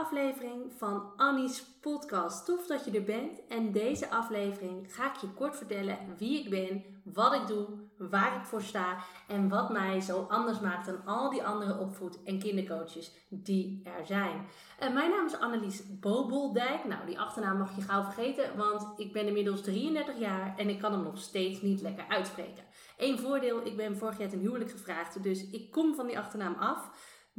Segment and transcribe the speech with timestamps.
[0.00, 2.44] Aflevering van Annie's podcast.
[2.44, 3.46] Tof dat je er bent.
[3.48, 8.36] En deze aflevering ga ik je kort vertellen wie ik ben, wat ik doe, waar
[8.36, 8.96] ik voor sta
[9.28, 14.06] en wat mij zo anders maakt dan al die andere opvoed- en kindercoaches die er
[14.06, 14.46] zijn.
[14.78, 16.84] En mijn naam is Annelies Bobeldijk.
[16.84, 20.78] Nou, die achternaam mag je gauw vergeten, want ik ben inmiddels 33 jaar en ik
[20.78, 22.64] kan hem nog steeds niet lekker uitspreken.
[22.96, 26.54] Eén voordeel, ik ben vorig jaar ten huwelijk gevraagd, dus ik kom van die achternaam
[26.54, 26.90] af.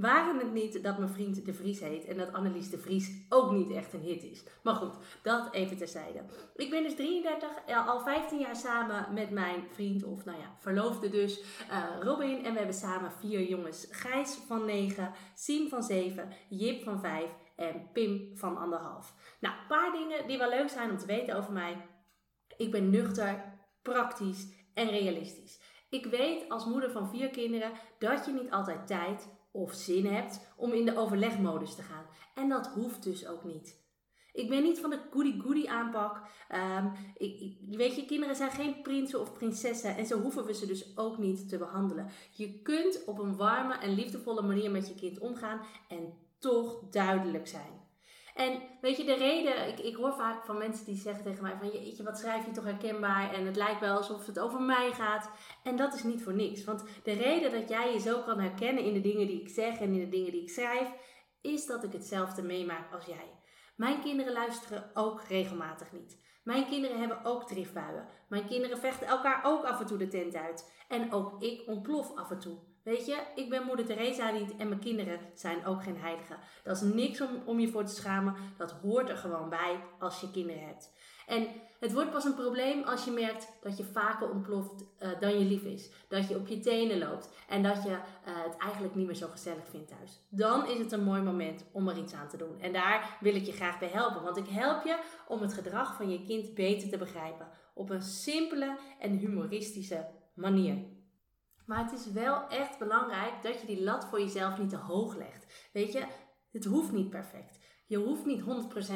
[0.01, 3.51] Waren het niet dat mijn vriend De Vries heet en dat Annelies De Vries ook
[3.51, 4.43] niet echt een hit is.
[4.63, 6.23] Maar goed, dat even terzijde.
[6.55, 10.55] Ik ben dus 33, ja, al 15 jaar samen met mijn vriend, of nou ja,
[10.57, 12.45] verloofde dus, uh, Robin.
[12.45, 13.87] En we hebben samen vier jongens.
[13.91, 19.13] Gijs van 9, Siem van 7, Jip van 5 en Pim van anderhalf.
[19.39, 21.77] Nou, een paar dingen die wel leuk zijn om te weten over mij.
[22.57, 25.59] Ik ben nuchter, praktisch en realistisch.
[25.89, 30.39] Ik weet als moeder van vier kinderen dat je niet altijd tijd of zin hebt
[30.57, 32.05] om in de overlegmodus te gaan.
[32.35, 33.79] En dat hoeft dus ook niet.
[34.33, 36.21] Ik ben niet van de goody-goody aanpak.
[37.17, 40.97] Ik, weet je, kinderen zijn geen prinsen of prinsessen en zo hoeven we ze dus
[40.97, 42.09] ook niet te behandelen.
[42.31, 47.47] Je kunt op een warme en liefdevolle manier met je kind omgaan en toch duidelijk
[47.47, 47.89] zijn.
[48.35, 51.57] En weet je, de reden, ik, ik hoor vaak van mensen die zeggen tegen mij
[51.59, 54.91] van, jeetje, wat schrijf je toch herkenbaar en het lijkt wel alsof het over mij
[54.91, 55.29] gaat.
[55.63, 56.63] En dat is niet voor niks.
[56.63, 59.79] Want de reden dat jij je zo kan herkennen in de dingen die ik zeg
[59.79, 60.89] en in de dingen die ik schrijf,
[61.41, 63.39] is dat ik hetzelfde meemaak als jij.
[63.75, 66.19] Mijn kinderen luisteren ook regelmatig niet.
[66.43, 68.07] Mijn kinderen hebben ook driftbuien.
[68.29, 70.71] Mijn kinderen vechten elkaar ook af en toe de tent uit.
[70.87, 72.57] En ook ik ontplof af en toe.
[72.83, 76.37] Weet je, ik ben moeder Teresa niet en mijn kinderen zijn ook geen heiligen.
[76.63, 78.35] Dat is niks om, om je voor te schamen.
[78.57, 80.91] Dat hoort er gewoon bij als je kinderen hebt.
[81.27, 81.47] En
[81.79, 85.45] het wordt pas een probleem als je merkt dat je vaker ontploft uh, dan je
[85.45, 85.91] lief is.
[86.07, 89.27] Dat je op je tenen loopt en dat je uh, het eigenlijk niet meer zo
[89.27, 90.19] gezellig vindt thuis.
[90.29, 92.59] Dan is het een mooi moment om er iets aan te doen.
[92.59, 94.23] En daar wil ik je graag bij helpen.
[94.23, 94.97] Want ik help je
[95.27, 97.47] om het gedrag van je kind beter te begrijpen.
[97.73, 100.99] Op een simpele en humoristische manier.
[101.71, 105.15] Maar het is wel echt belangrijk dat je die lat voor jezelf niet te hoog
[105.15, 105.69] legt.
[105.73, 106.05] Weet je,
[106.51, 107.59] het hoeft niet perfect.
[107.85, 108.45] Je hoeft niet 100%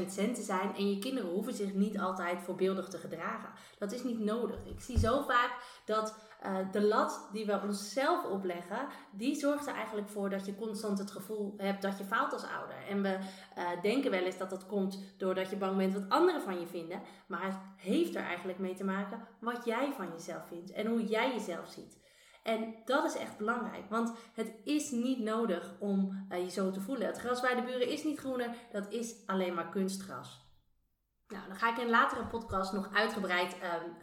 [0.08, 3.50] zen te zijn en je kinderen hoeven zich niet altijd voorbeeldig te gedragen.
[3.78, 4.66] Dat is niet nodig.
[4.66, 6.16] Ik zie zo vaak dat
[6.46, 11.00] uh, de lat die we onszelf opleggen, die zorgt er eigenlijk voor dat je constant
[11.00, 12.78] het gevoel hebt dat je faalt als ouder.
[12.90, 13.18] En we
[13.57, 16.68] uh, denken wel eens dat dat komt doordat je bang bent wat anderen van je
[16.68, 17.02] vinden.
[17.28, 21.06] Maar het heeft er eigenlijk mee te maken wat jij van jezelf vindt en hoe
[21.06, 22.03] jij jezelf ziet.
[22.45, 26.81] En dat is echt belangrijk, want het is niet nodig om uh, je zo te
[26.81, 27.07] voelen.
[27.07, 30.45] Het gras bij de buren is niet groener, dat is alleen maar kunstgras.
[31.28, 33.56] Nou, dan ga ik in een latere podcast nog uitgebreid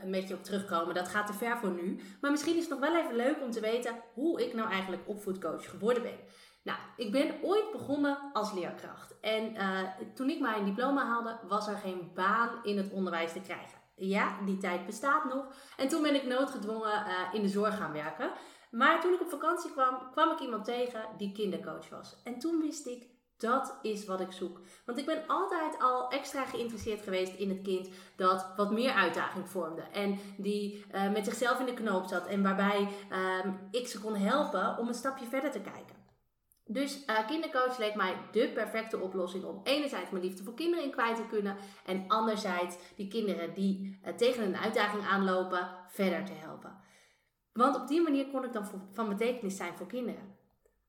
[0.02, 0.94] um, met je op terugkomen.
[0.94, 2.00] Dat gaat te ver voor nu.
[2.20, 5.02] Maar misschien is het nog wel even leuk om te weten hoe ik nou eigenlijk
[5.06, 6.18] opvoedcoach geworden ben.
[6.62, 9.20] Nou, ik ben ooit begonnen als leerkracht.
[9.20, 9.80] En uh,
[10.14, 13.81] toen ik mijn diploma haalde, was er geen baan in het onderwijs te krijgen.
[14.08, 15.44] Ja, die tijd bestaat nog.
[15.76, 18.30] En toen ben ik noodgedwongen uh, in de zorg gaan werken.
[18.70, 22.16] Maar toen ik op vakantie kwam, kwam ik iemand tegen die kindercoach was.
[22.24, 24.60] En toen wist ik, dat is wat ik zoek.
[24.84, 29.48] Want ik ben altijd al extra geïnteresseerd geweest in het kind dat wat meer uitdaging
[29.48, 29.82] vormde.
[29.82, 32.26] En die uh, met zichzelf in de knoop zat.
[32.26, 36.01] En waarbij uh, ik ze kon helpen om een stapje verder te kijken.
[36.72, 40.90] Dus uh, kindercoach leek mij de perfecte oplossing om enerzijds mijn liefde voor kinderen in
[40.90, 46.32] kwijt te kunnen en anderzijds die kinderen die uh, tegen een uitdaging aanlopen verder te
[46.32, 46.80] helpen.
[47.52, 50.36] Want op die manier kon ik dan van betekenis zijn voor kinderen.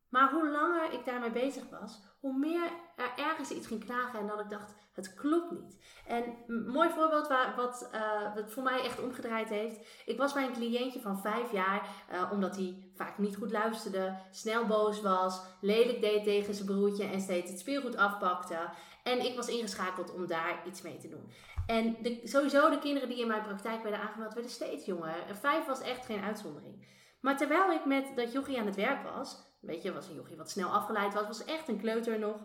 [0.09, 4.27] Maar hoe langer ik daarmee bezig was, hoe meer er ergens iets ging knagen en
[4.27, 5.77] dat ik dacht, het klopt niet.
[6.07, 9.79] En een mooi voorbeeld waar, wat, uh, wat voor mij echt omgedraaid heeft.
[10.05, 14.17] Ik was bij een cliëntje van vijf jaar, uh, omdat hij vaak niet goed luisterde,
[14.31, 18.69] snel boos was, lelijk deed tegen zijn broertje en steeds het speelgoed afpakte.
[19.03, 21.31] En ik was ingeschakeld om daar iets mee te doen.
[21.67, 25.15] En de, sowieso de kinderen die in mijn praktijk werden aangemeld, werden steeds jonger.
[25.39, 26.85] Vijf was echt geen uitzondering.
[27.23, 30.37] Maar terwijl ik met dat jochie aan het werk was, weet je, was een jochie
[30.37, 32.37] wat snel afgeleid was, was echt een kleuter nog.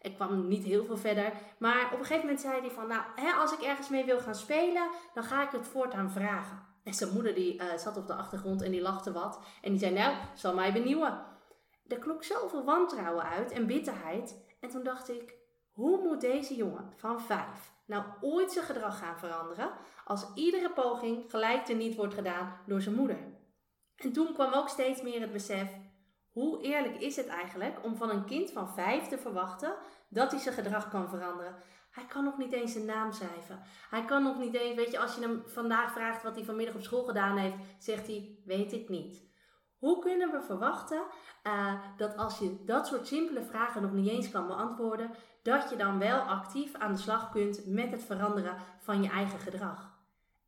[0.00, 1.32] Ik kwam niet heel veel verder.
[1.58, 4.20] Maar op een gegeven moment zei hij van, nou, hè, als ik ergens mee wil
[4.20, 6.66] gaan spelen, dan ga ik het voortaan vragen.
[6.84, 9.40] En zijn moeder die uh, zat op de achtergrond en die lachte wat.
[9.62, 11.24] En die zei, nou, zal mij benieuwen.
[11.88, 14.44] Er klonk zoveel wantrouwen uit en bitterheid.
[14.60, 15.34] En toen dacht ik,
[15.72, 19.70] hoe moet deze jongen van vijf nou ooit zijn gedrag gaan veranderen
[20.04, 23.33] als iedere poging gelijk niet wordt gedaan door zijn moeder?
[23.96, 25.68] En toen kwam ook steeds meer het besef,
[26.30, 29.74] hoe eerlijk is het eigenlijk om van een kind van vijf te verwachten
[30.08, 31.56] dat hij zijn gedrag kan veranderen?
[31.90, 33.62] Hij kan nog niet eens zijn naam schrijven.
[33.90, 36.74] Hij kan nog niet eens, weet je, als je hem vandaag vraagt wat hij vanmiddag
[36.74, 39.32] op school gedaan heeft, zegt hij, weet ik niet.
[39.78, 41.02] Hoe kunnen we verwachten
[41.46, 45.10] uh, dat als je dat soort simpele vragen nog niet eens kan beantwoorden,
[45.42, 49.38] dat je dan wel actief aan de slag kunt met het veranderen van je eigen
[49.38, 49.98] gedrag?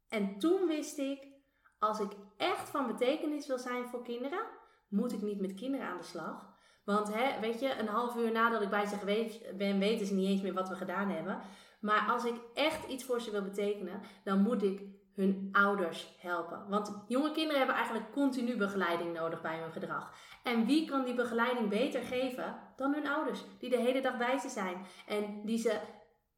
[0.08, 1.35] En toen wist ik,
[1.78, 4.40] als ik echt van betekenis wil zijn voor kinderen,
[4.88, 6.54] moet ik niet met kinderen aan de slag.
[6.84, 10.14] Want hè, weet je, een half uur nadat ik bij ze geweest ben, weten ze
[10.14, 11.40] niet eens meer wat we gedaan hebben.
[11.80, 14.82] Maar als ik echt iets voor ze wil betekenen, dan moet ik
[15.14, 16.68] hun ouders helpen.
[16.68, 20.12] Want jonge kinderen hebben eigenlijk continu begeleiding nodig bij hun gedrag.
[20.42, 24.38] En wie kan die begeleiding beter geven dan hun ouders, die de hele dag bij
[24.38, 25.80] ze zijn en die ze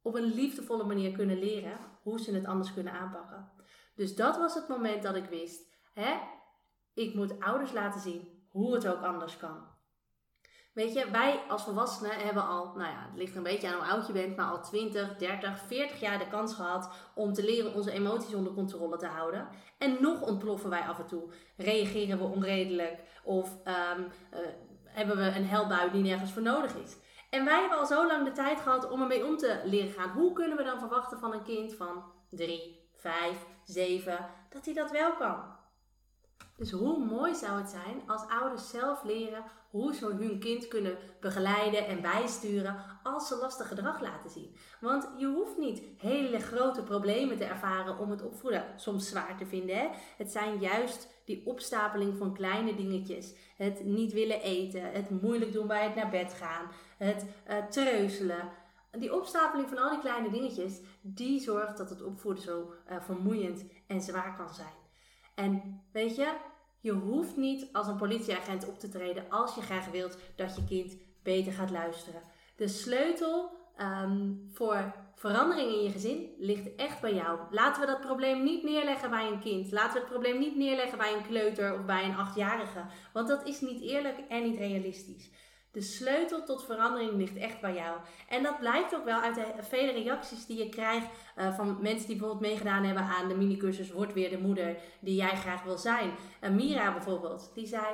[0.03, 3.58] op een liefdevolle manier kunnen leren hoe ze het anders kunnen aanpakken.
[3.99, 5.63] Dus dat was het moment dat ik wist,
[5.93, 6.19] hè,
[6.95, 9.67] ik moet ouders laten zien hoe het ook anders kan.
[10.73, 13.85] Weet je, wij als volwassenen hebben al, nou ja, het ligt een beetje aan hoe
[13.85, 17.75] oud je bent, maar al 20, 30, 40 jaar de kans gehad om te leren
[17.75, 19.49] onze emoties onder controle te houden.
[19.79, 21.33] En nog ontploffen wij af en toe.
[21.57, 24.39] Reageren we onredelijk of um, uh,
[24.85, 26.97] hebben we een helbui die nergens voor nodig is.
[27.31, 30.11] En wij hebben al zo lang de tijd gehad om ermee om te leren gaan.
[30.11, 34.91] Hoe kunnen we dan verwachten van een kind van 3, 5, 7 dat hij dat
[34.91, 35.57] wel kan?
[36.57, 40.99] Dus hoe mooi zou het zijn als ouders zelf leren hoe ze hun kind kunnen
[41.21, 44.57] begeleiden en bijsturen als ze lastig gedrag laten zien.
[44.81, 49.47] Want je hoeft niet hele grote problemen te ervaren om het opvoeden soms zwaar te
[49.47, 49.77] vinden.
[49.77, 49.89] Hè?
[50.17, 53.35] Het zijn juist die opstapeling van kleine dingetjes.
[53.57, 58.49] Het niet willen eten, het moeilijk doen bij het naar bed gaan, het uh, treuzelen.
[58.99, 63.65] Die opstapeling van al die kleine dingetjes, die zorgt dat het opvoeden zo uh, vermoeiend
[63.87, 64.75] en zwaar kan zijn.
[65.35, 66.33] En weet je,
[66.81, 70.65] je hoeft niet als een politieagent op te treden als je graag wilt dat je
[70.65, 72.23] kind beter gaat luisteren.
[72.57, 77.39] De sleutel ehm, voor verandering in je gezin ligt echt bij jou.
[77.51, 79.73] Laten we dat probleem niet neerleggen bij een kind.
[79.73, 82.85] Laten we het probleem niet neerleggen bij een kleuter of bij een achtjarige.
[83.13, 85.31] Want dat is niet eerlijk en niet realistisch.
[85.73, 87.99] De sleutel tot verandering ligt echt bij jou.
[88.29, 91.07] En dat blijkt ook wel uit de vele reacties die je krijgt
[91.39, 95.15] uh, van mensen die bijvoorbeeld meegedaan hebben aan de minicursus Word weer de moeder die
[95.15, 96.11] jij graag wil zijn.
[96.41, 97.85] Uh, Mira bijvoorbeeld, die zei: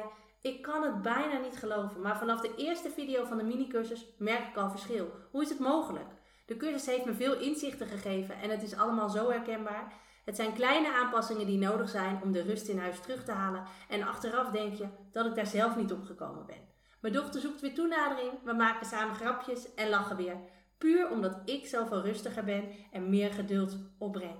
[0.40, 4.48] Ik kan het bijna niet geloven, maar vanaf de eerste video van de minicursus merk
[4.48, 5.10] ik al verschil.
[5.30, 6.08] Hoe is het mogelijk?
[6.46, 9.92] De cursus heeft me veel inzichten gegeven en het is allemaal zo herkenbaar.
[10.24, 13.64] Het zijn kleine aanpassingen die nodig zijn om de rust in huis terug te halen.
[13.88, 16.73] En achteraf denk je dat ik daar zelf niet op gekomen ben.
[17.04, 20.36] Mijn dochter zoekt weer toenadering, we maken samen grapjes en lachen weer.
[20.78, 24.36] Puur omdat ik zoveel rustiger ben en meer geduld opbreng.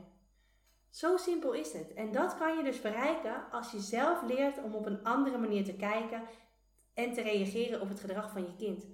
[0.90, 1.94] Zo simpel is het.
[1.94, 5.64] En dat kan je dus bereiken als je zelf leert om op een andere manier
[5.64, 6.22] te kijken
[6.94, 8.87] en te reageren op het gedrag van je kind.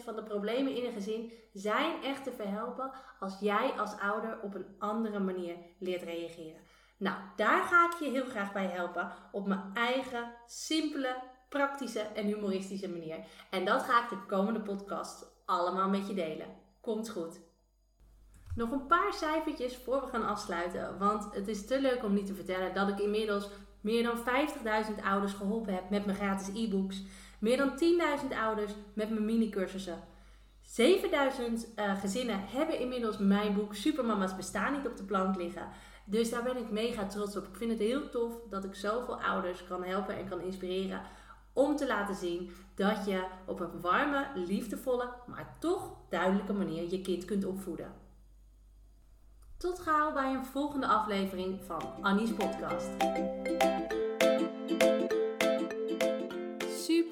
[0.00, 4.40] 90% van de problemen in een gezin zijn echt te verhelpen als jij als ouder
[4.40, 6.60] op een andere manier leert reageren.
[6.96, 11.16] Nou, daar ga ik je heel graag bij helpen op mijn eigen simpele
[11.52, 13.18] praktische en humoristische manier.
[13.50, 16.46] En dat ga ik de komende podcast allemaal met je delen.
[16.80, 17.40] Komt goed.
[18.54, 22.26] Nog een paar cijfertjes voor we gaan afsluiten, want het is te leuk om niet
[22.26, 23.48] te vertellen dat ik inmiddels
[23.80, 27.02] meer dan 50.000 ouders geholpen heb met mijn gratis e-books.
[27.38, 27.72] Meer dan
[28.30, 30.00] 10.000 ouders met mijn mini-cursussen.
[30.62, 35.68] 7000 uh, gezinnen hebben inmiddels mijn boek Supermama's bestaan niet op de plank liggen.
[36.04, 37.46] Dus daar ben ik mega trots op.
[37.46, 41.00] Ik vind het heel tof dat ik zoveel ouders kan helpen en kan inspireren
[41.52, 47.00] om te laten zien dat je op een warme, liefdevolle, maar toch duidelijke manier je
[47.00, 47.92] kind kunt opvoeden.
[49.56, 52.90] Tot gauw bij een volgende aflevering van Annie's podcast.